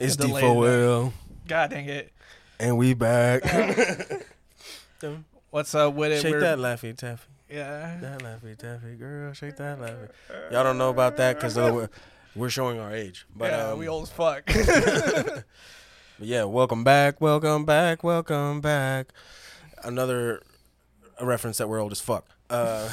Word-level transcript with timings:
it's 0.00 0.16
delay 0.16 0.42
D4L, 0.42 1.12
God 1.46 1.70
dang 1.70 1.86
it! 1.86 2.10
and 2.58 2.76
we 2.76 2.94
back. 2.94 3.42
What's 5.50 5.74
up 5.74 5.94
with 5.94 6.12
it? 6.12 6.22
shake 6.22 6.32
We're- 6.32 6.42
that 6.42 6.58
laffy 6.58 6.96
taffy. 6.96 7.28
Yeah. 7.50 7.98
That 8.00 8.20
laffy 8.20 8.56
taffy, 8.56 8.94
girl. 8.94 9.32
Shake 9.32 9.56
that 9.56 9.80
laffy. 9.80 10.08
Y'all 10.52 10.62
don't 10.62 10.78
know 10.78 10.90
about 10.90 11.16
that 11.16 11.34
because 11.36 11.56
we're, 11.56 11.88
we're 12.36 12.48
showing 12.50 12.78
our 12.78 12.92
age. 12.94 13.26
But 13.34 13.50
yeah, 13.50 13.70
um, 13.70 13.78
we 13.78 13.88
old 13.88 14.04
as 14.04 14.10
fuck. 14.10 14.44
but 14.46 15.44
yeah, 16.20 16.44
welcome 16.44 16.84
back, 16.84 17.20
welcome 17.20 17.64
back, 17.64 18.04
welcome 18.04 18.60
back. 18.60 19.08
Another 19.82 20.42
a 21.18 21.26
reference 21.26 21.58
that 21.58 21.68
we're 21.68 21.80
old 21.80 21.92
as 21.92 22.00
fuck. 22.00 22.24
Uh, 22.48 22.88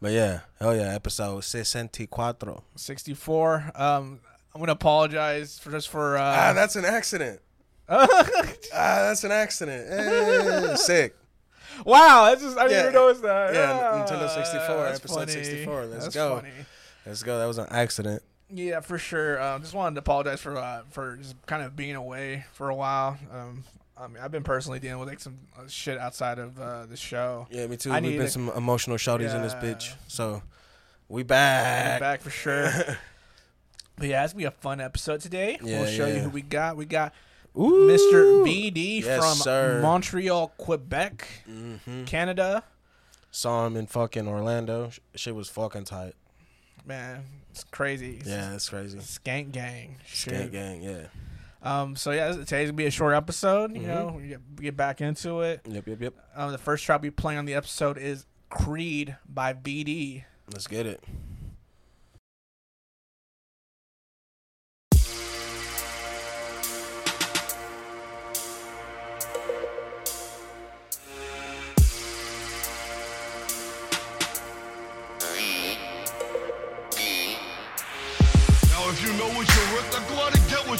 but 0.00 0.12
yeah, 0.12 0.40
hell 0.60 0.74
yeah, 0.74 0.94
episode 0.94 1.44
64. 1.44 2.62
Sixty-four. 2.76 3.72
Um, 3.74 4.20
I'm 4.54 4.60
gonna 4.60 4.72
apologize 4.72 5.58
for 5.58 5.70
just 5.70 5.88
for. 5.88 6.16
Ah, 6.16 6.50
Uh, 6.50 6.52
that's 6.52 6.76
an 6.76 6.84
accident. 6.84 7.40
Ah, 7.88 8.06
that's 8.72 9.24
an 9.24 9.32
accident. 9.32 9.90
Eh, 9.90 10.74
sick. 10.76 11.14
wow, 11.84 12.26
that's 12.28 12.42
just 12.42 12.56
I 12.56 12.62
didn't 12.68 12.72
Yeah. 12.72 12.80
even 12.82 12.92
notice 12.94 13.20
that. 13.20 13.54
Yeah, 13.54 13.80
Ah, 13.92 14.06
Nintendo 14.06 14.28
64, 14.34 14.76
that's 14.84 14.98
episode 15.00 15.14
funny. 15.20 15.32
64. 15.32 15.86
Let's 15.86 16.04
That's 16.04 16.14
go. 16.14 16.36
Funny. 16.36 16.50
Let's 17.06 17.22
go. 17.22 17.38
That 17.38 17.46
was 17.46 17.58
an 17.58 17.66
accident. 17.70 18.22
Yeah, 18.50 18.80
for 18.80 18.98
sure. 18.98 19.40
Um, 19.42 19.60
just 19.62 19.74
wanted 19.74 19.94
to 19.96 19.98
apologize 20.00 20.40
for 20.40 20.56
uh, 20.56 20.82
for 20.90 21.16
just 21.16 21.34
kind 21.46 21.62
of 21.62 21.76
being 21.76 21.94
away 21.96 22.44
for 22.52 22.68
a 22.70 22.74
while. 22.74 23.18
Um, 23.32 23.64
I 23.96 24.06
mean, 24.08 24.18
I've 24.22 24.32
been 24.32 24.42
personally 24.44 24.78
dealing 24.80 24.98
with 25.00 25.08
like 25.08 25.20
some 25.20 25.38
uh, 25.56 25.62
shit 25.68 25.98
outside 25.98 26.38
of 26.38 26.58
uh, 26.60 26.86
the 26.86 26.96
show. 26.96 27.46
Yeah, 27.50 27.66
me 27.66 27.76
too. 27.76 27.92
I 27.92 28.00
We've 28.00 28.18
been 28.18 28.28
some 28.28 28.48
emotional 28.50 28.96
shouties 28.96 29.34
in 29.34 29.42
this 29.42 29.54
bitch. 29.54 29.94
So 30.08 30.42
we 31.08 31.22
We're 31.22 31.26
back. 31.26 32.00
back 32.00 32.20
for 32.22 32.30
sure. 32.30 32.70
but 33.96 34.08
yeah, 34.08 34.24
it's 34.24 34.32
gonna 34.32 34.40
be 34.42 34.44
a 34.46 34.50
fun 34.50 34.80
episode 34.80 35.20
today. 35.20 35.58
Yeah, 35.62 35.80
we'll 35.82 35.90
show 35.90 36.06
you 36.06 36.18
who 36.20 36.30
we 36.30 36.42
got. 36.42 36.76
We 36.76 36.84
got 36.86 37.12
Ooh. 37.56 37.88
Mr. 37.88 38.44
BD 38.44 39.02
Yes, 39.02 39.18
from 39.18 39.34
sir. 39.36 39.80
Montreal, 39.82 40.48
Quebec, 40.58 41.26
hmm 41.46 42.04
Canada. 42.04 42.64
Saw 43.30 43.66
him 43.66 43.76
in 43.76 43.86
fucking 43.86 44.28
Orlando. 44.28 44.90
Sh- 44.90 45.00
Shit 45.16 45.34
was 45.34 45.48
fucking 45.48 45.84
tight. 45.84 46.14
Man, 46.86 47.24
it's 47.50 47.64
crazy. 47.64 48.18
It's 48.20 48.28
Yeah, 48.28 48.54
it's 48.54 48.68
crazy. 48.68 48.98
Skank 48.98 49.52
gang. 49.52 49.96
Shit. 50.06 50.34
Skank 50.34 50.52
gang. 50.52 50.82
Yeah. 50.82 51.06
Um. 51.62 51.96
So 51.96 52.10
yeah, 52.10 52.30
today's 52.32 52.68
gonna 52.68 52.72
be 52.74 52.86
a 52.86 52.90
short 52.90 53.14
episode. 53.14 53.72
You 53.74 53.80
Mhm. 53.82 53.86
know, 53.86 54.14
we 54.20 54.28
get, 54.28 54.40
we 54.58 54.64
get 54.64 54.76
back 54.76 55.00
into 55.00 55.40
it. 55.40 55.62
Yep. 55.66 55.86
Yep. 55.86 56.00
Yep. 56.02 56.14
Um. 56.36 56.52
The 56.52 56.58
first 56.58 56.84
track 56.84 57.00
we 57.02 57.10
play 57.10 57.36
on 57.36 57.44
the 57.46 57.54
episode 57.54 57.96
is 57.98 58.26
Creed 58.50 59.16
by 59.28 59.52
BD. 59.54 60.24
Let's 60.52 60.66
get 60.66 60.86
it. 60.86 61.02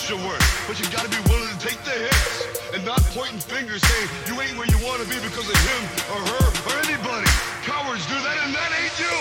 You're 0.09 0.19
worth. 0.19 0.45
But 0.67 0.79
you 0.79 0.85
gotta 0.91 1.09
be 1.09 1.17
willing 1.31 1.49
to 1.49 1.59
take 1.59 1.79
the 1.85 1.93
hits 1.93 2.75
and 2.75 2.85
not 2.85 3.01
pointing 3.17 3.39
fingers 3.39 3.81
saying 3.81 4.09
you 4.27 4.41
ain't 4.41 4.57
where 4.59 4.67
you 4.67 4.77
wanna 4.85 5.05
be 5.05 5.17
because 5.21 5.49
of 5.49 5.57
him 5.57 5.83
or 6.13 6.21
her 6.21 6.47
or 6.69 6.75
anybody. 6.85 7.29
Cowards 7.65 8.05
do 8.07 8.15
that, 8.21 8.37
and 8.45 8.55
that 8.55 8.71
ain't 8.81 8.99
you. 9.01 9.17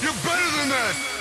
You're 0.00 0.16
better 0.24 0.48
than 0.56 0.68
that. 0.70 1.14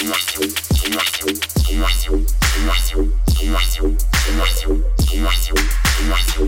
immersion 0.00 0.42
immersion 0.86 1.28
immersion 1.70 2.26
immersion 2.58 3.08
immersion 3.42 3.96
immersion 5.12 5.54
immersion 6.02 6.47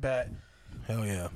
Bet. 0.00 0.30
Hell 0.86 1.04
yeah. 1.04 1.28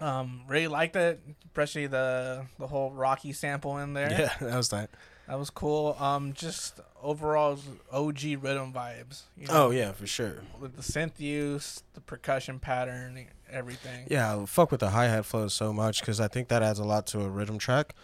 Um, 0.00 0.42
really 0.48 0.66
liked 0.68 0.96
it, 0.96 1.20
especially 1.46 1.86
the 1.86 2.46
the 2.58 2.66
whole 2.66 2.90
Rocky 2.90 3.32
sample 3.32 3.78
in 3.78 3.92
there. 3.94 4.10
Yeah, 4.10 4.32
that 4.40 4.56
was 4.56 4.68
that. 4.70 4.90
That 5.28 5.38
was 5.38 5.50
cool. 5.50 5.96
Um, 6.00 6.32
just 6.32 6.80
overall 7.00 7.56
OG 7.92 8.22
rhythm 8.40 8.72
vibes. 8.72 9.22
You 9.36 9.46
Oh 9.48 9.70
yeah, 9.70 9.92
for 9.92 10.06
sure. 10.06 10.42
with 10.58 10.74
the 10.74 10.82
synth 10.82 11.20
use, 11.20 11.84
the 11.94 12.00
percussion 12.00 12.58
pattern, 12.58 13.26
everything. 13.48 14.06
Yeah, 14.10 14.36
I 14.36 14.44
fuck 14.46 14.72
with 14.72 14.80
the 14.80 14.90
hi 14.90 15.06
hat 15.06 15.24
flow 15.24 15.46
so 15.46 15.72
much 15.72 16.00
because 16.00 16.18
I 16.20 16.26
think 16.26 16.48
that 16.48 16.62
adds 16.62 16.80
a 16.80 16.84
lot 16.84 17.06
to 17.08 17.20
a 17.20 17.28
rhythm 17.28 17.58
track. 17.58 17.94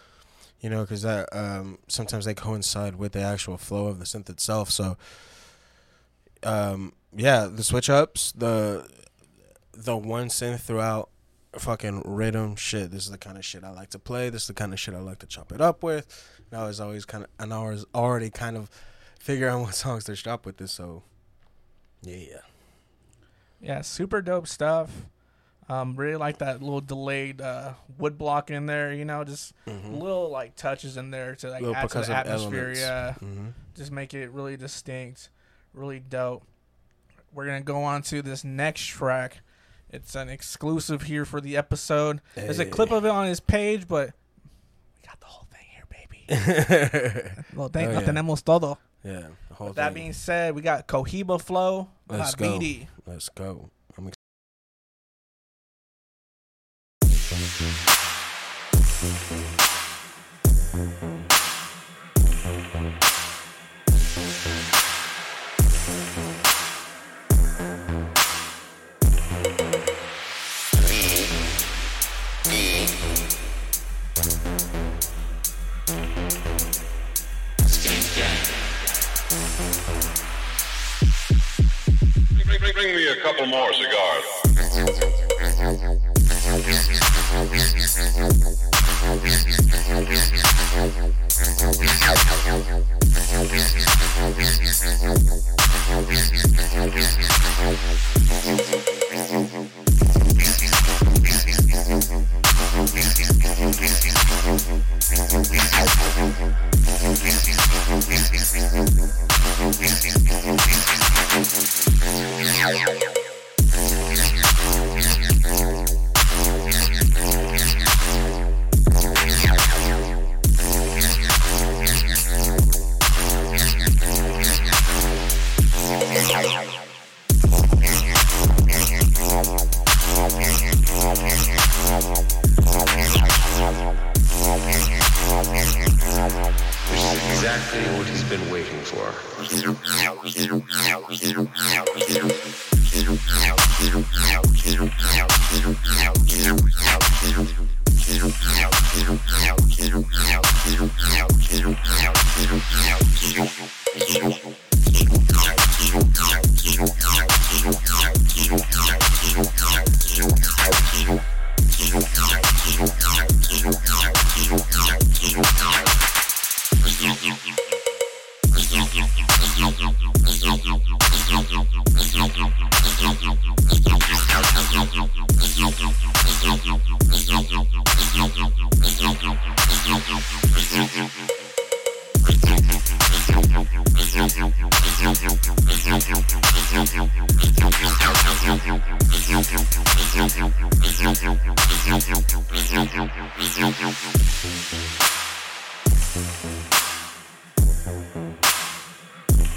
You 0.60 0.70
know, 0.70 0.82
because 0.82 1.02
that 1.02 1.28
um, 1.32 1.78
sometimes 1.88 2.24
they 2.24 2.34
coincide 2.34 2.96
with 2.96 3.12
the 3.12 3.20
actual 3.22 3.56
flow 3.56 3.86
of 3.86 3.98
the 3.98 4.04
synth 4.04 4.28
itself. 4.28 4.70
So, 4.70 4.96
um, 6.42 6.92
yeah, 7.16 7.46
the 7.46 7.62
switch 7.62 7.88
ups, 7.88 8.32
the 8.32 8.88
the 9.84 9.96
one 9.96 10.28
synth 10.28 10.60
throughout 10.60 11.08
fucking 11.56 12.02
rhythm 12.04 12.56
shit. 12.56 12.90
This 12.90 13.04
is 13.04 13.10
the 13.10 13.18
kind 13.18 13.38
of 13.38 13.44
shit 13.44 13.64
I 13.64 13.70
like 13.70 13.90
to 13.90 13.98
play. 13.98 14.28
This 14.30 14.42
is 14.42 14.48
the 14.48 14.54
kind 14.54 14.72
of 14.72 14.80
shit 14.80 14.94
I 14.94 14.98
like 14.98 15.18
to 15.20 15.26
chop 15.26 15.52
it 15.52 15.60
up 15.60 15.82
with. 15.82 16.06
And 16.50 16.60
I 16.60 16.64
was 16.66 16.80
always 16.80 17.04
kind 17.04 17.24
of, 17.24 17.30
and 17.38 17.52
I 17.54 17.62
was 17.70 17.86
already 17.94 18.30
kind 18.30 18.56
of 18.56 18.70
figuring 19.20 19.54
out 19.54 19.60
what 19.62 19.74
songs 19.74 20.04
to 20.04 20.16
chop 20.16 20.44
with 20.46 20.56
this. 20.58 20.72
So, 20.72 21.02
yeah. 22.02 22.38
Yeah, 23.60 23.80
super 23.82 24.20
dope 24.22 24.46
stuff. 24.46 24.90
Um, 25.70 25.96
really 25.96 26.16
like 26.16 26.38
that 26.38 26.62
little 26.62 26.80
delayed 26.80 27.40
uh, 27.42 27.74
wood 27.98 28.16
block 28.16 28.50
in 28.50 28.66
there. 28.66 28.92
You 28.94 29.04
know, 29.04 29.22
just 29.24 29.52
Mhm. 29.66 30.00
little 30.00 30.30
like 30.30 30.56
touches 30.56 30.96
in 30.96 31.10
there 31.10 31.34
to 31.36 31.50
like 31.50 31.60
Little 31.60 31.76
add 31.76 31.90
to 31.90 32.00
the 32.00 32.16
atmosphere. 32.16 32.58
elements. 32.60 32.80
Yeah, 32.80 33.14
Mm-hmm. 33.20 33.46
just 33.74 33.92
make 33.92 34.14
it 34.14 34.30
really 34.30 34.56
distinct, 34.56 35.28
really 35.74 36.00
dope. 36.00 36.44
We're 37.34 37.44
gonna 37.46 37.60
go 37.60 37.82
on 37.84 38.00
to 38.04 38.22
this 38.22 38.44
next 38.44 38.86
track. 38.86 39.40
It's 39.90 40.14
an 40.14 40.28
exclusive 40.28 41.02
here 41.02 41.24
for 41.24 41.40
the 41.40 41.56
episode. 41.56 42.20
There's 42.34 42.58
a 42.58 42.66
clip 42.66 42.90
of 42.90 43.04
it 43.04 43.10
on 43.10 43.26
his 43.26 43.40
page, 43.40 43.88
but 43.88 44.12
we 44.96 45.06
got 45.06 45.18
the 45.20 45.26
whole 45.26 45.46
thing 45.50 45.66
here, 45.72 45.86
baby. 45.88 47.44
Well, 47.56 47.68
thank 47.68 47.88
Oh, 47.90 48.00
yeah. 48.00 48.02
tenemos 48.06 48.44
todo. 48.44 48.78
yeah. 49.02 49.28
With 49.58 49.74
that 49.76 49.86
thing. 49.86 49.94
being 49.94 50.12
said, 50.12 50.54
we 50.54 50.62
got 50.62 50.86
Cohiba 50.86 51.40
Flow, 51.40 51.88
Let's 52.08 52.34
go. 52.36 52.58
BD. 52.58 52.86
Let's 53.06 53.28
go. 53.30 53.70
I'm 53.96 54.08
ex- 54.08 54.14
couple 83.28 83.46
more 83.46 83.70
cigars. 83.74 84.27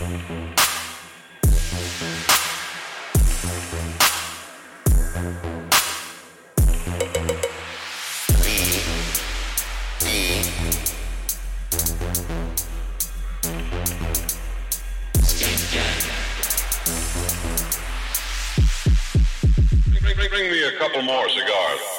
Bring, 0.02 0.18
me 20.50 20.64
a 20.64 20.78
couple 20.80 21.04
more 21.04 21.30
cigars. 21.30 21.91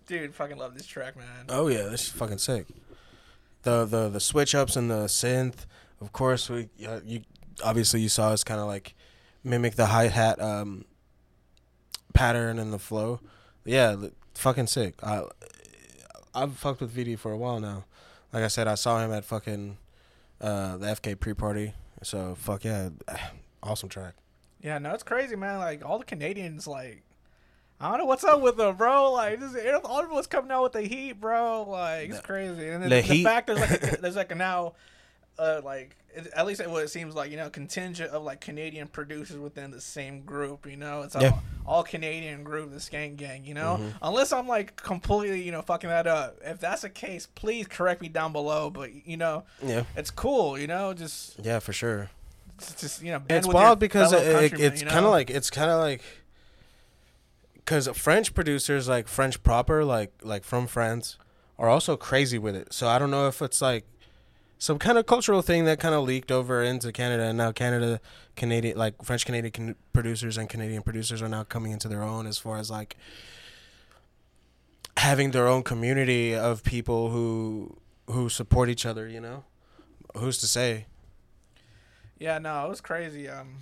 Dude, 0.05 0.33
fucking 0.33 0.57
love 0.57 0.75
this 0.75 0.85
track, 0.85 1.17
man. 1.17 1.25
Oh 1.49 1.67
yeah, 1.67 1.83
this 1.83 2.03
is 2.03 2.09
fucking 2.09 2.37
sick. 2.37 2.67
The 3.63 3.83
the 3.85 4.07
the 4.07 4.19
switch 4.21 4.55
ups 4.55 4.77
and 4.77 4.89
the 4.89 5.05
synth, 5.07 5.65
of 5.99 6.13
course 6.13 6.49
we 6.49 6.69
uh, 6.87 7.01
you 7.03 7.23
obviously 7.63 7.99
you 7.99 8.07
saw 8.09 8.29
us 8.29 8.45
kind 8.45 8.61
of 8.61 8.67
like 8.67 8.95
mimic 9.43 9.75
the 9.75 9.87
hi 9.87 10.07
hat 10.07 10.41
um 10.41 10.85
pattern 12.13 12.59
and 12.59 12.71
the 12.71 12.79
flow. 12.79 13.19
Yeah, 13.65 13.95
fucking 14.33 14.67
sick. 14.67 14.95
I 15.03 15.23
I've 16.35 16.55
fucked 16.57 16.81
with 16.81 16.95
VD 16.95 17.17
for 17.19 17.31
a 17.31 17.37
while 17.37 17.59
now. 17.59 17.85
Like 18.31 18.43
I 18.43 18.47
said, 18.47 18.67
I 18.67 18.75
saw 18.75 18.99
him 19.03 19.11
at 19.11 19.23
fucking 19.25 19.77
uh 20.41 20.77
the 20.77 20.87
FK 20.87 21.19
pre 21.19 21.33
party. 21.33 21.73
So 22.01 22.35
fuck 22.35 22.63
yeah, 22.63 22.89
awesome 23.63 23.89
track. 23.89 24.15
Yeah, 24.61 24.77
no, 24.77 24.93
it's 24.93 25.03
crazy, 25.03 25.35
man. 25.35 25.59
Like 25.59 25.85
all 25.85 25.99
the 25.99 26.05
Canadians, 26.05 26.67
like 26.67 27.03
I 27.79 27.89
don't 27.89 27.97
know 27.99 28.05
what's 28.05 28.23
up 28.23 28.39
with 28.41 28.55
them, 28.57 28.75
bro. 28.77 29.11
Like 29.11 29.39
this, 29.39 29.55
all 29.83 30.03
of 30.03 30.11
us 30.13 30.25
coming 30.27 30.51
out 30.51 30.63
with 30.63 30.71
the 30.73 30.83
heat, 30.83 31.13
bro. 31.19 31.63
Like 31.69 32.09
it's 32.09 32.21
crazy. 32.21 32.69
And 32.69 32.81
then 32.83 32.89
the 32.89 32.95
the, 32.97 33.01
heat- 33.01 33.23
fact 33.23 33.47
there's 33.47 33.59
like 33.59 33.83
a, 33.93 33.97
there's 34.01 34.15
like 34.15 34.31
a 34.31 34.35
now, 34.35 34.73
uh, 35.39 35.61
like 35.63 35.95
it, 36.15 36.27
at 36.35 36.45
least 36.45 36.65
what 36.67 36.83
it 36.83 36.89
seems 36.89 37.15
like, 37.15 37.31
you 37.31 37.37
know, 37.37 37.49
contingent 37.49 38.11
of 38.11 38.23
like 38.23 38.39
Canadian 38.39 38.87
producers 38.87 39.37
within 39.37 39.71
the 39.71 39.81
same 39.81 40.21
group. 40.21 40.65
You 40.67 40.77
know, 40.77 41.01
it's 41.01 41.15
all, 41.15 41.21
Yeah. 41.23 41.39
all 41.65 41.83
Canadian 41.83 42.43
group, 42.43 42.69
the 42.71 42.77
Skank 42.77 43.17
Gang. 43.17 43.43
You 43.45 43.55
know, 43.55 43.77
Mhm. 43.79 43.93
unless 44.01 44.31
I'm 44.31 44.47
like 44.47 44.75
completely, 44.75 45.41
you 45.41 45.51
know, 45.51 45.61
fucking 45.63 45.89
that 45.89 46.05
up. 46.07 46.37
If 46.43 46.59
that's 46.59 46.83
the 46.83 46.89
case, 46.89 47.25
please 47.33 47.67
correct 47.67 48.01
me 48.01 48.09
down 48.09 48.31
below. 48.31 48.69
But 48.69 49.07
you 49.07 49.17
know, 49.17 49.43
Yeah, 49.61 49.83
it's 49.95 50.11
cool. 50.11 50.57
You 50.57 50.67
know, 50.67 50.93
just 50.93 51.39
yeah, 51.39 51.59
for 51.59 51.73
sure. 51.73 52.09
just, 52.59 52.79
just 52.79 53.01
you 53.01 53.11
know, 53.11 53.21
it's 53.29 53.47
wild 53.47 53.79
because 53.79 54.13
it, 54.13 54.21
it, 54.53 54.59
it's 54.59 54.81
you 54.81 54.87
kind 54.87 55.05
of 55.05 55.11
like 55.11 55.29
it's 55.31 55.49
kind 55.49 55.71
of 55.71 55.79
like 55.79 56.01
because 57.55 57.87
French 57.89 58.33
producers 58.33 58.87
like 58.87 59.07
French 59.07 59.41
proper 59.43 59.83
like 59.83 60.11
like 60.21 60.43
from 60.43 60.67
France 60.67 61.17
are 61.57 61.69
also 61.69 61.95
crazy 61.95 62.37
with 62.37 62.55
it. 62.55 62.73
So 62.73 62.87
I 62.87 62.99
don't 62.99 63.11
know 63.11 63.27
if 63.27 63.41
it's 63.41 63.61
like 63.61 63.85
some 64.57 64.79
kind 64.79 64.97
of 64.97 65.05
cultural 65.05 65.41
thing 65.41 65.65
that 65.65 65.79
kind 65.79 65.93
of 65.93 66.03
leaked 66.05 66.31
over 66.31 66.63
into 66.63 66.91
Canada, 66.91 67.23
and 67.23 67.37
now 67.37 67.51
Canada, 67.51 67.99
Canadian 68.35 68.77
like 68.77 69.03
French 69.03 69.25
Canadian 69.25 69.51
can- 69.51 69.75
producers 69.91 70.37
and 70.37 70.49
Canadian 70.49 70.83
producers 70.83 71.21
are 71.21 71.27
now 71.29 71.43
coming 71.43 71.71
into 71.71 71.87
their 71.87 72.03
own 72.03 72.27
as 72.27 72.37
far 72.37 72.57
as 72.57 72.71
like 72.71 72.95
having 74.97 75.31
their 75.31 75.47
own 75.47 75.63
community 75.63 76.35
of 76.35 76.63
people 76.63 77.09
who 77.09 77.77
who 78.07 78.29
support 78.29 78.69
each 78.69 78.85
other. 78.85 79.07
You 79.07 79.19
know, 79.21 79.43
who's 80.15 80.37
to 80.39 80.47
say? 80.47 80.85
Yeah, 82.19 82.37
no, 82.37 82.65
it 82.65 82.69
was 82.69 82.79
crazy. 82.79 83.27
Um, 83.27 83.55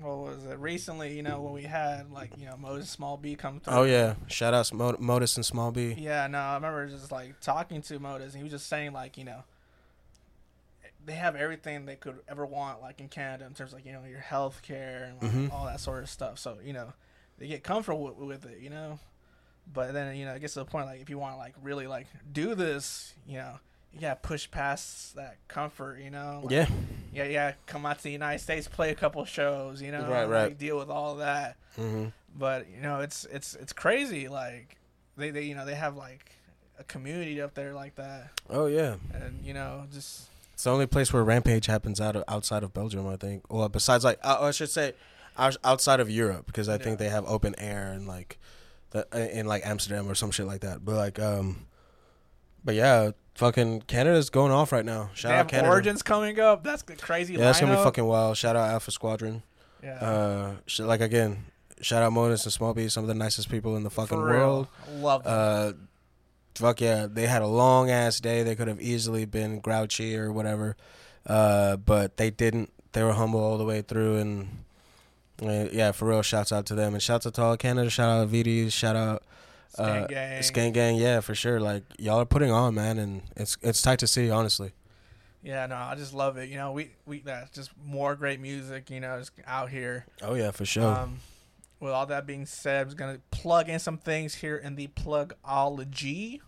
what 0.00 0.18
was 0.18 0.44
it? 0.44 0.58
Recently, 0.58 1.16
you 1.16 1.22
know, 1.22 1.40
when 1.40 1.54
we 1.54 1.62
had 1.62 2.10
like 2.12 2.36
you 2.36 2.46
know 2.46 2.56
Modus 2.56 2.90
Small 2.90 3.16
B 3.16 3.34
come 3.34 3.60
through. 3.60 3.72
Oh 3.74 3.82
yeah, 3.84 4.14
shout 4.26 4.52
out 4.52 4.70
Mo- 4.72 4.96
Modus 4.98 5.36
and 5.36 5.46
Small 5.46 5.70
B. 5.70 5.94
Yeah, 5.96 6.26
no, 6.26 6.38
I 6.38 6.54
remember 6.56 6.86
just 6.86 7.10
like 7.10 7.40
talking 7.40 7.80
to 7.82 7.98
Modus, 7.98 8.34
and 8.34 8.36
he 8.36 8.42
was 8.42 8.52
just 8.52 8.66
saying 8.68 8.92
like 8.92 9.16
you 9.16 9.24
know. 9.24 9.42
They 11.08 11.14
have 11.14 11.34
everything 11.36 11.86
they 11.86 11.96
could 11.96 12.18
ever 12.28 12.44
want, 12.46 12.82
like 12.82 13.00
in 13.00 13.08
Canada, 13.08 13.46
in 13.46 13.54
terms 13.54 13.72
of 13.72 13.78
like 13.78 13.86
you 13.86 13.92
know 13.92 14.04
your 14.08 14.20
health 14.20 14.60
care 14.62 15.04
and 15.10 15.20
like, 15.20 15.32
Mhm. 15.32 15.52
all 15.52 15.64
that 15.66 15.80
sort 15.80 16.02
of 16.02 16.10
stuff. 16.10 16.38
So 16.38 16.58
you 16.62 16.72
know, 16.74 16.92
they 17.38 17.48
get 17.48 17.64
comfortable 17.64 18.04
with, 18.14 18.42
with 18.42 18.44
it, 18.52 18.58
you 18.60 18.68
know. 18.70 18.98
But 19.72 19.92
then 19.94 20.14
you 20.16 20.24
know 20.26 20.34
it 20.34 20.40
gets 20.40 20.52
to 20.54 20.60
the 20.60 20.64
point 20.66 20.86
like 20.86 21.00
if 21.00 21.08
you 21.10 21.18
want 21.18 21.34
to 21.34 21.38
like 21.38 21.54
really 21.62 21.86
like 21.86 22.06
do 22.30 22.54
this, 22.54 23.14
you 23.26 23.38
know, 23.38 23.58
you 23.92 24.00
gotta 24.00 24.20
push 24.20 24.50
past 24.50 25.16
that 25.16 25.38
comfort, 25.48 25.98
you 26.00 26.10
know. 26.10 26.40
Like, 26.44 26.52
Yeah, 26.52 26.66
yeah, 27.12 27.24
yeah, 27.24 27.52
come 27.66 27.86
out 27.86 27.96
to 27.98 28.04
the 28.04 28.12
United 28.12 28.40
States, 28.40 28.68
play 28.68 28.90
a 28.90 28.94
couple 28.94 29.24
shows, 29.24 29.80
you 29.82 29.90
know, 29.92 30.08
Right, 30.10 30.22
and, 30.22 30.30
right. 30.30 30.42
Like, 30.48 30.58
deal 30.58 30.78
with 30.78 30.90
all 30.90 31.16
that. 31.16 31.56
hmm 31.76 32.06
But 32.36 32.68
you 32.70 32.82
know, 32.82 33.00
it's 33.00 33.24
it's 33.26 33.54
it's 33.54 33.72
crazy. 33.72 34.28
Like 34.28 34.76
they, 35.16 35.30
they 35.30 35.42
you 35.42 35.54
know 35.54 35.64
they 35.64 35.74
have 35.74 35.96
like 35.96 36.32
a 36.78 36.84
community 36.84 37.40
up 37.40 37.54
there 37.54 37.72
like 37.74 37.94
that, 37.96 38.30
Oh 38.50 38.66
yeah, 38.66 38.96
and 39.12 39.44
you 39.44 39.52
know 39.54 39.86
just 39.92 40.28
it's 40.58 40.64
the 40.64 40.72
only 40.72 40.88
place 40.88 41.12
where 41.12 41.22
Rampage 41.22 41.66
happens 41.66 42.00
out 42.00 42.16
of 42.16 42.24
outside 42.26 42.64
of 42.64 42.74
Belgium, 42.74 43.06
I 43.06 43.14
think. 43.14 43.44
Well, 43.48 43.68
besides 43.68 44.02
like 44.02 44.18
uh, 44.24 44.38
I 44.40 44.50
should 44.50 44.68
say, 44.68 44.94
outs- 45.38 45.56
outside 45.62 46.00
of 46.00 46.10
Europe, 46.10 46.46
because 46.46 46.68
I 46.68 46.78
think 46.78 46.98
they 46.98 47.10
have 47.10 47.24
open 47.26 47.54
air 47.58 47.92
and 47.92 48.08
like 48.08 48.40
the 48.90 49.06
in 49.38 49.46
like 49.46 49.64
Amsterdam 49.64 50.10
or 50.10 50.16
some 50.16 50.32
shit 50.32 50.46
like 50.48 50.62
that. 50.62 50.84
But 50.84 50.96
like 50.96 51.20
um, 51.20 51.66
but 52.64 52.74
yeah, 52.74 53.12
fucking 53.36 53.82
Canada's 53.82 54.30
going 54.30 54.50
off 54.50 54.72
right 54.72 54.84
now. 54.84 55.10
Shout 55.14 55.28
they 55.28 55.34
out 55.34 55.36
have 55.38 55.46
Canada. 55.46 55.68
Origins 55.68 56.02
coming 56.02 56.40
up. 56.40 56.64
That's 56.64 56.82
crazy. 56.82 57.34
Yeah, 57.34 57.38
that's 57.38 57.60
gonna 57.60 57.76
be 57.76 57.84
fucking 57.84 58.04
wild. 58.04 58.36
Shout 58.36 58.56
out 58.56 58.68
Alpha 58.68 58.90
Squadron. 58.90 59.44
Yeah. 59.80 59.94
Uh, 60.00 60.54
like 60.80 61.00
again, 61.00 61.44
shout 61.80 62.02
out 62.02 62.12
Modus 62.12 62.42
and 62.42 62.52
Small 62.52 62.74
B, 62.74 62.88
some 62.88 63.04
of 63.04 63.08
the 63.08 63.14
nicest 63.14 63.48
people 63.48 63.76
in 63.76 63.84
the 63.84 63.90
fucking 63.90 64.18
world. 64.18 64.66
Love 64.96 65.22
them. 65.22 65.32
Uh, 65.32 65.72
fuck 66.58 66.80
yeah, 66.80 67.06
they 67.08 67.26
had 67.26 67.42
a 67.42 67.46
long 67.46 67.90
ass 67.90 68.20
day. 68.20 68.42
They 68.42 68.54
could 68.54 68.68
have 68.68 68.80
easily 68.80 69.24
been 69.24 69.60
grouchy 69.60 70.16
or 70.16 70.32
whatever, 70.32 70.76
uh, 71.26 71.76
but 71.76 72.16
they 72.16 72.30
didn't. 72.30 72.72
They 72.92 73.02
were 73.02 73.12
humble 73.12 73.40
all 73.40 73.58
the 73.58 73.64
way 73.64 73.82
through, 73.82 74.16
and 74.16 74.48
uh, 75.42 75.68
yeah, 75.72 75.92
for 75.92 76.08
real. 76.08 76.22
Shouts 76.22 76.52
out 76.52 76.66
to 76.66 76.74
them, 76.74 76.94
and 76.94 77.02
shouts 77.02 77.26
out 77.26 77.34
to 77.34 77.42
all 77.42 77.56
Canada. 77.56 77.90
Shout 77.90 78.08
out 78.08 78.30
to 78.30 78.36
VDs. 78.36 78.72
Shout 78.72 78.96
out 78.96 79.22
Skank 79.76 80.04
uh, 80.04 80.06
Gang. 80.06 80.42
Skank 80.42 80.72
Gang. 80.74 80.96
Yeah, 80.96 81.20
for 81.20 81.34
sure. 81.34 81.60
Like 81.60 81.84
y'all 81.98 82.20
are 82.20 82.26
putting 82.26 82.50
on, 82.50 82.74
man, 82.74 82.98
and 82.98 83.22
it's 83.36 83.56
it's 83.62 83.82
tight 83.82 83.98
to 84.00 84.06
see, 84.06 84.30
honestly. 84.30 84.72
Yeah, 85.42 85.66
no, 85.66 85.76
I 85.76 85.94
just 85.94 86.12
love 86.12 86.36
it. 86.36 86.48
You 86.48 86.56
know, 86.56 86.72
we 86.72 86.90
we 87.06 87.20
that's 87.20 87.50
just 87.50 87.70
more 87.84 88.16
great 88.16 88.40
music. 88.40 88.90
You 88.90 89.00
know, 89.00 89.18
just 89.18 89.32
out 89.46 89.70
here. 89.70 90.06
Oh 90.22 90.34
yeah, 90.34 90.50
for 90.50 90.64
sure. 90.64 90.84
Um, 90.84 91.18
with 91.80 91.92
all 91.92 92.06
that 92.06 92.26
being 92.26 92.46
said, 92.46 92.82
I'm 92.82 92.86
just 92.88 92.96
gonna 92.96 93.20
plug 93.30 93.68
in 93.68 93.78
some 93.78 93.98
things 93.98 94.34
here 94.34 94.56
in 94.56 94.74
the 94.74 94.88
plugology. 94.88 96.40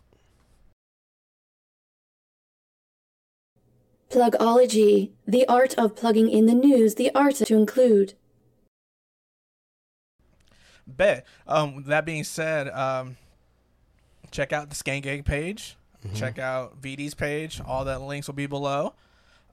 Plugology, 4.11 5.11
the 5.27 5.47
art 5.49 5.75
of 5.79 5.95
plugging 5.95 6.29
in 6.29 6.47
the 6.47 6.55
news, 6.55 6.97
the 6.97 7.15
art 7.15 7.37
to 7.37 7.55
include. 7.55 8.15
Bet. 10.87 11.25
Um, 11.47 11.85
that 11.87 12.05
being 12.05 12.25
said, 12.25 12.69
um, 12.69 13.17
check 14.31 14.53
out 14.53 14.69
the 14.69 14.77
Skank 14.77 15.03
Gang 15.03 15.23
page. 15.23 15.77
Mm-hmm. 16.05 16.17
Check 16.17 16.39
out 16.39 16.81
VD's 16.81 17.15
page. 17.15 17.61
All 17.65 17.85
that 17.85 18.01
links 18.03 18.27
will 18.27 18.35
be 18.35 18.47
below. 18.47 18.95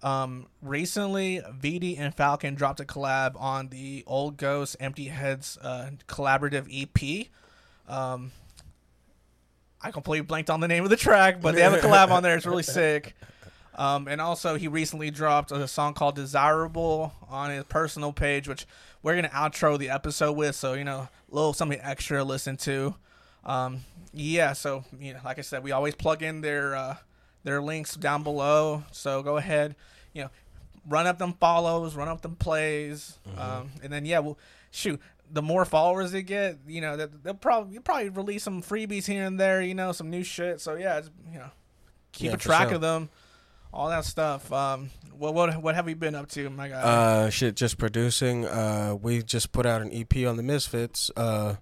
Um, 0.02 0.48
recently, 0.62 1.42
VD 1.42 2.00
and 2.00 2.14
Falcon 2.14 2.56
dropped 2.56 2.80
a 2.80 2.86
collab 2.86 3.40
on 3.40 3.70
the 3.70 4.04
Old 4.08 4.38
Ghost 4.38 4.76
Empty 4.80 5.06
Heads 5.06 5.58
uh, 5.62 5.92
collaborative 6.08 6.68
EP. 6.72 7.28
Um, 7.94 8.32
I 9.82 9.92
completely 9.92 10.26
blanked 10.26 10.50
on 10.50 10.60
the 10.60 10.68
name 10.68 10.84
of 10.84 10.90
the 10.90 10.98
track, 10.98 11.42
but 11.42 11.56
they 11.56 11.62
have 11.62 11.74
a 11.74 11.80
collab 11.80 12.10
on 12.10 12.24
there. 12.24 12.36
It's 12.36 12.46
really 12.46 12.64
sick. 12.64 13.16
Um, 13.78 14.08
and 14.08 14.20
also, 14.20 14.56
he 14.56 14.68
recently 14.68 15.12
dropped 15.12 15.52
a 15.52 15.68
song 15.68 15.94
called 15.94 16.16
"Desirable" 16.16 17.14
on 17.30 17.52
his 17.52 17.64
personal 17.66 18.12
page, 18.12 18.48
which 18.48 18.66
we're 19.04 19.16
gonna 19.16 19.30
outro 19.30 19.78
the 19.78 19.90
episode 19.90 20.34
with. 20.34 20.56
So 20.56 20.74
you 20.74 20.84
know, 20.84 21.08
a 21.32 21.36
little 21.36 21.54
something 21.54 21.80
extra 21.82 22.18
to 22.18 22.24
listen 22.24 22.58
to. 22.58 22.96
Um, 23.46 23.82
yeah, 24.14 24.54
so 24.54 24.84
you 25.00 25.14
know, 25.14 25.20
like 25.24 25.38
I 25.38 25.42
said, 25.42 25.64
we 25.64 25.72
always 25.72 25.94
plug 25.96 26.24
in 26.24 26.42
their 26.42 26.76
uh, 26.76 26.96
their 27.44 27.62
links 27.62 27.96
down 27.96 28.24
below. 28.24 28.84
So 28.92 29.22
go 29.22 29.38
ahead, 29.38 29.76
you 30.14 30.24
know, 30.24 30.30
run 30.88 31.06
up 31.06 31.20
them 31.20 31.34
follows, 31.34 31.96
run 31.96 32.08
up 32.08 32.22
them 32.22 32.36
plays, 32.36 33.20
um, 33.38 33.70
and 33.84 33.94
then 33.94 34.06
yeah, 34.06 34.20
well, 34.20 34.38
shoot. 34.72 35.00
The 35.30 35.42
more 35.42 35.66
followers 35.66 36.14
they 36.14 36.22
get, 36.24 36.58
you 36.66 36.80
know, 36.80 36.96
they'll 36.96 37.34
probably 37.36 37.74
you'll 37.74 37.84
probably 37.84 38.10
release 38.10 38.44
some 38.44 38.64
freebies 38.64 39.06
here 39.06 39.26
and 39.26 39.38
there, 39.40 39.62
you 39.62 39.76
know, 39.76 39.92
some 39.92 40.10
new 40.10 40.24
shit. 40.24 40.62
So 40.62 40.76
yeah, 40.76 41.02
you 41.32 41.38
know, 41.38 41.52
keep 42.14 42.30
Yeah, 42.30 42.36
a 42.36 42.38
track 42.38 42.70
sure. 42.70 42.76
of 42.76 42.82
them, 42.82 43.10
all 43.74 43.90
that 43.90 44.06
stuff. 44.06 44.52
Um, 44.52 44.90
what 45.18 45.34
what 45.34 45.62
what 45.62 45.76
have 45.76 45.88
you 45.90 45.96
been 45.96 46.16
up 46.16 46.30
to, 46.30 46.50
my 46.50 46.68
guy? 46.70 46.76
Uh, 46.82 47.30
shit, 47.30 47.56
just 47.56 47.78
producing. 47.78 48.46
Uh, 48.46 48.96
we 49.02 49.22
just 49.24 49.52
put 49.52 49.66
out 49.66 49.82
an 49.82 49.90
EP 49.94 50.28
on 50.28 50.38
the 50.38 50.44
Misfits. 50.44 51.12
Uh, 51.18 51.56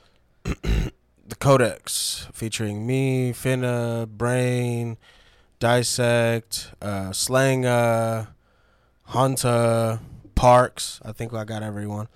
the 0.44 1.34
Codex, 1.40 2.28
featuring 2.32 2.86
me, 2.86 3.32
Finna, 3.32 4.06
Brain, 4.08 4.96
Dissect, 5.58 6.72
uh, 6.80 7.10
Slanga, 7.10 8.28
Hunter, 9.04 10.00
Parks. 10.34 11.00
I 11.04 11.12
think 11.12 11.32
I 11.34 11.44
got 11.44 11.62
everyone. 11.62 12.08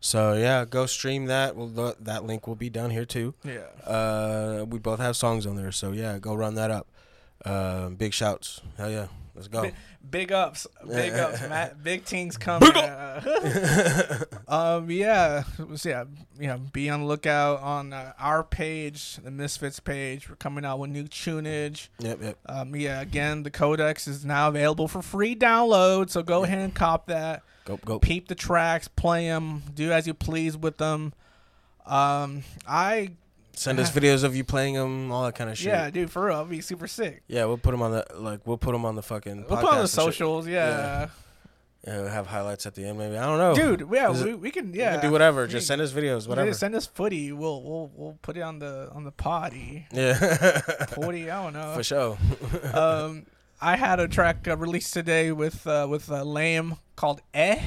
So 0.00 0.34
yeah, 0.34 0.64
go 0.64 0.86
stream 0.86 1.26
that. 1.26 1.56
Well, 1.56 1.68
th- 1.74 1.96
that 2.00 2.24
link 2.24 2.46
will 2.46 2.54
be 2.56 2.70
down 2.70 2.90
here 2.90 3.04
too. 3.04 3.34
yeah, 3.44 3.60
Uh, 3.86 4.64
we 4.68 4.78
both 4.78 5.00
have 5.00 5.16
songs 5.16 5.44
on 5.46 5.56
there, 5.56 5.72
so 5.72 5.92
yeah, 5.92 6.18
go 6.18 6.34
run 6.34 6.54
that 6.54 6.70
up. 6.70 6.86
Uh, 7.44 7.88
big 7.90 8.12
shouts, 8.12 8.60
hell 8.76 8.90
yeah, 8.90 9.06
Let's 9.38 9.46
go. 9.46 9.62
Big, 9.62 9.74
big 10.10 10.32
ups, 10.32 10.66
big 10.84 11.12
ups, 11.12 11.40
Matt. 11.42 11.80
Big 11.84 12.02
things 12.02 12.36
coming. 12.38 12.72
Uh, 12.72 14.24
um, 14.48 14.90
yeah, 14.90 15.44
so 15.76 15.88
yeah, 15.88 16.04
yeah. 16.40 16.56
Be 16.56 16.90
on 16.90 17.02
the 17.02 17.06
lookout 17.06 17.60
on 17.60 17.92
uh, 17.92 18.14
our 18.18 18.42
page, 18.42 19.14
the 19.22 19.30
Misfits 19.30 19.78
page. 19.78 20.28
We're 20.28 20.34
coming 20.34 20.64
out 20.64 20.80
with 20.80 20.90
new 20.90 21.04
tunage. 21.04 21.88
Yep, 22.00 22.20
yep. 22.20 22.38
Um, 22.46 22.74
yeah, 22.74 23.00
again, 23.00 23.44
the 23.44 23.50
codex 23.52 24.08
is 24.08 24.24
now 24.24 24.48
available 24.48 24.88
for 24.88 25.02
free 25.02 25.36
download, 25.36 26.10
so 26.10 26.24
go 26.24 26.42
ahead 26.42 26.58
and 26.58 26.74
cop 26.74 27.06
that. 27.06 27.42
Go, 27.64 27.76
go. 27.76 28.00
Peep 28.00 28.26
the 28.26 28.34
tracks, 28.34 28.88
play 28.88 29.28
them, 29.28 29.62
do 29.72 29.92
as 29.92 30.08
you 30.08 30.14
please 30.14 30.56
with 30.56 30.78
them. 30.78 31.12
Um, 31.86 32.42
I 32.66 33.12
Send 33.58 33.78
us 33.80 33.90
videos 33.90 34.24
of 34.24 34.34
you 34.36 34.44
playing 34.44 34.74
them, 34.74 35.10
all 35.12 35.24
that 35.24 35.34
kind 35.34 35.50
of 35.50 35.58
shit. 35.58 35.68
yeah, 35.68 35.90
dude, 35.90 36.10
for 36.10 36.26
real, 36.26 36.36
it'd 36.38 36.50
be 36.50 36.60
super 36.60 36.86
sick. 36.86 37.22
Yeah, 37.28 37.44
we'll 37.46 37.58
put 37.58 37.72
them 37.72 37.82
on 37.82 37.90
the 37.92 38.06
like. 38.14 38.46
We'll 38.46 38.58
put 38.58 38.72
them 38.72 38.84
on 38.84 38.94
the 38.96 39.02
fucking. 39.02 39.46
We'll 39.48 39.58
put 39.60 39.68
on 39.72 39.80
the 39.82 39.88
socials, 39.88 40.46
yeah. 40.46 41.08
Yeah, 41.86 42.00
we'll 42.00 42.08
have 42.10 42.26
highlights 42.26 42.66
at 42.66 42.74
the 42.74 42.84
end, 42.84 42.98
maybe. 42.98 43.16
I 43.16 43.24
don't 43.24 43.38
know, 43.38 43.54
Dude, 43.54 43.88
yeah, 43.92 44.10
it- 44.10 44.24
we, 44.24 44.34
we 44.34 44.50
can 44.50 44.72
We 44.72 44.78
yeah 44.78 44.94
can 45.00 45.06
do 45.08 45.12
whatever. 45.12 45.46
Just 45.46 45.66
send 45.68 45.80
us 45.80 45.92
videos, 45.92 46.22
yeah, 46.24 46.28
whatever. 46.28 46.52
send 46.52 46.74
us 46.74 46.86
footy. 46.86 47.30
We'll 47.32 47.62
we'll 47.62 47.90
we'll 47.94 48.18
put 48.20 48.36
it 48.36 48.40
on 48.42 48.58
the 48.58 48.90
on 48.92 49.04
the 49.04 49.12
potty. 49.12 49.86
Yeah, 49.92 50.14
Footy, 50.88 51.30
I 51.30 51.42
don't 51.42 51.52
know. 51.52 51.74
for 51.74 51.82
sure. 51.84 52.18
um, 52.74 53.26
I 53.60 53.76
had 53.76 54.00
a 54.00 54.08
track 54.08 54.46
uh, 54.48 54.56
released 54.56 54.92
today 54.92 55.30
with 55.32 55.66
uh, 55.66 55.86
with 55.88 56.10
uh, 56.10 56.22
Lame 56.24 56.76
called 56.96 57.20
Eh. 57.32 57.60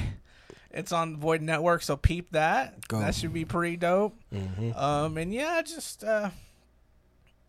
It's 0.72 0.92
on 0.92 1.16
Void 1.18 1.42
Network, 1.42 1.82
so 1.82 1.96
peep 1.96 2.32
that. 2.32 2.86
Go. 2.88 3.00
That 3.00 3.14
should 3.14 3.32
be 3.32 3.44
pretty 3.44 3.76
dope. 3.76 4.16
Mhm. 4.32 4.76
Um, 4.76 5.18
and 5.18 5.32
yeah, 5.32 5.60
just 5.62 6.02
uh, 6.04 6.30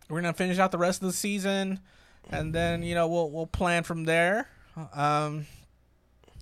we're 0.09 0.21
gonna 0.21 0.33
finish 0.33 0.59
out 0.59 0.71
the 0.71 0.77
rest 0.77 1.01
of 1.01 1.07
the 1.07 1.13
season, 1.13 1.79
and 2.29 2.53
then 2.53 2.83
you 2.83 2.95
know 2.95 3.07
we'll 3.07 3.29
we'll 3.31 3.47
plan 3.47 3.83
from 3.83 4.03
there. 4.05 4.47
Um, 4.93 5.45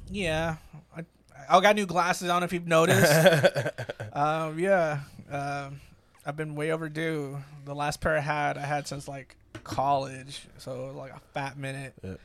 yeah, 0.10 0.56
I 0.96 1.06
I 1.50 1.60
got 1.60 1.76
new 1.76 1.86
glasses. 1.86 2.30
on 2.30 2.44
if 2.44 2.52
you've 2.54 2.67
noticed. 2.67 3.12
um, 4.13 4.58
yeah, 4.58 5.02
um, 5.30 5.80
I've 6.26 6.36
been 6.36 6.56
way 6.56 6.72
overdue. 6.72 7.38
The 7.65 7.76
last 7.76 8.02
pair 8.02 8.17
I 8.17 8.22
had, 8.22 8.58
I 8.58 8.62
had 8.65 8.88
since 8.88 9.08
like 9.08 9.36
college, 9.63 10.48
so 10.58 10.91
like 10.96 11.12
a 11.12 11.20
fat 11.34 11.58
minute. 11.58 11.94
Yep. 12.04 12.20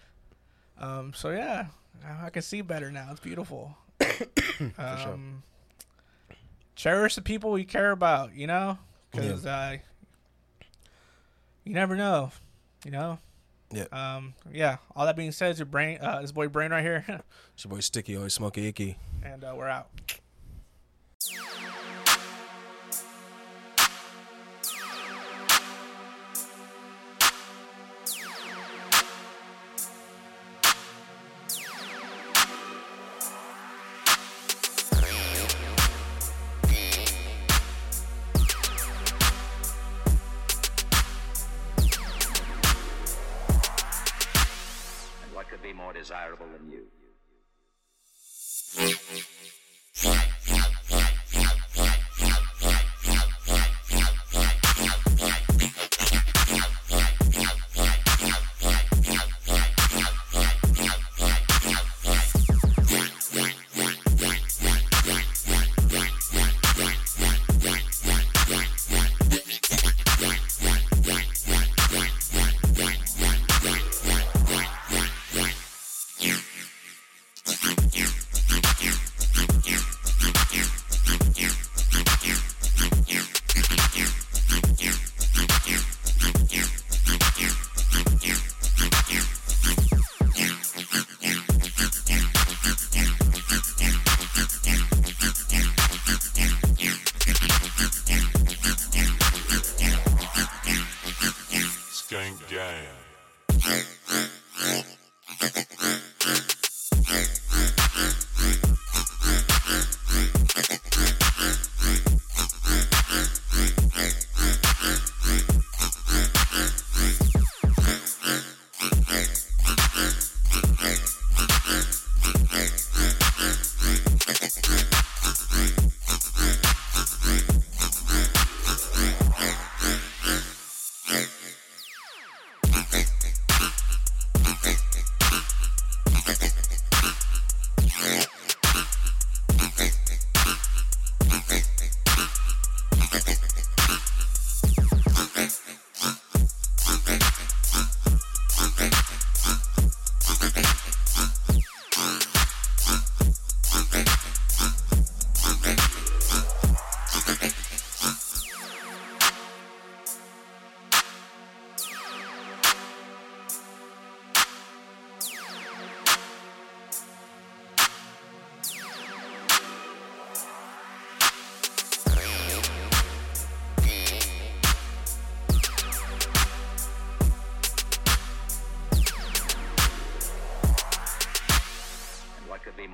Um, 0.78 1.12
so 1.14 1.30
yeah, 1.30 1.66
I 2.22 2.30
can 2.30 2.42
see 2.42 2.60
better 2.62 2.90
now. 2.90 3.08
It's 3.10 3.20
beautiful. 3.20 3.76
um, 4.78 5.42
Cherish 6.74 7.14
the 7.14 7.22
people 7.22 7.58
you 7.58 7.64
care 7.64 7.90
about, 7.90 8.34
you 8.34 8.46
know, 8.46 8.78
because 9.10 9.46
uh, 9.46 9.76
you 11.64 11.72
never 11.72 11.96
know, 11.96 12.30
you 12.84 12.90
know. 12.90 13.18
Yeah. 13.72 13.86
Um. 13.90 14.34
Yeah. 14.52 14.76
All 14.94 15.06
that 15.06 15.16
being 15.16 15.32
said, 15.32 15.50
it's 15.50 15.58
your 15.58 15.66
brain. 15.66 15.98
Uh, 16.00 16.20
this 16.20 16.30
boy 16.32 16.48
brain 16.48 16.70
right 16.70 16.82
here, 16.84 17.04
It's 17.54 17.64
your 17.64 17.70
boy 17.70 17.80
Sticky, 17.80 18.16
always 18.16 18.34
smoky 18.34 18.66
icky. 18.68 18.98
and 19.24 19.42
uh, 19.42 19.54
we're 19.56 19.68
out. 19.68 19.88
Desirable 45.98 46.46
than 46.52 46.70
you? 46.70 46.86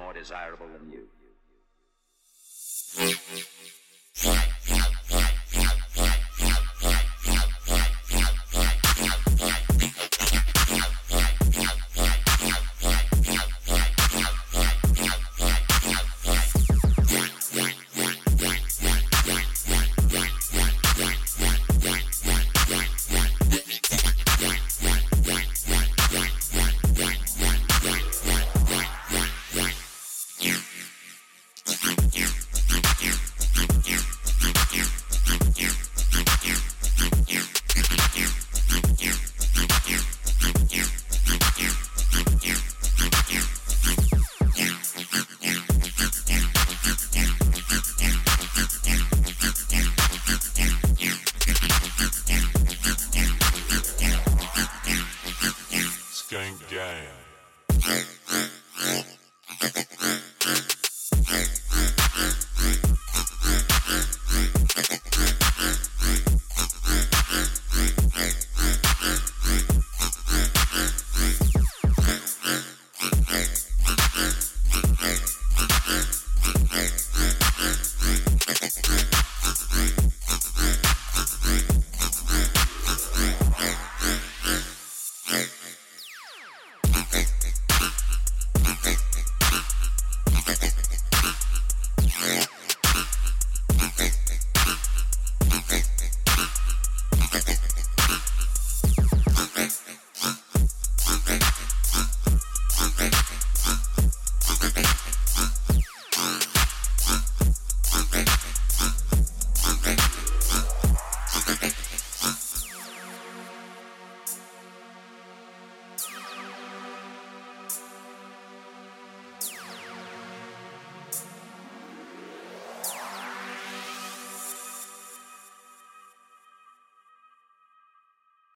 More 0.03 0.13
desirable 0.13 0.67
than 0.67 0.91
you? 0.91 1.22